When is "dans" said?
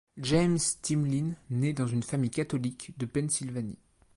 1.73-1.85